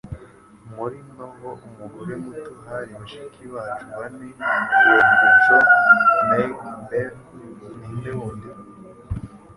[0.75, 5.57] Muri Novel Umugore Muto Hari Bashiki bacu Bane Werurwe Jo,
[6.29, 6.51] Meg,
[6.89, 7.17] Beth
[7.81, 8.49] Ninde wundi?